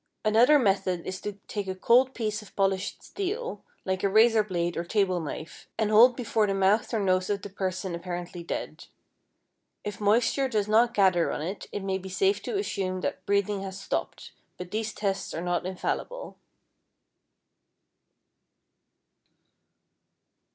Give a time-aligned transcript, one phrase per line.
[0.25, 4.75] Another method is to take a cold piece of polished steel, like a razor blade
[4.75, 8.87] or table knife, and hold before the mouth or nose of the person apparently dead.
[9.83, 13.61] If moisture does not gather on it, it may be safe to assume that breathing
[13.61, 16.39] has stopped; but these tests are not infallible.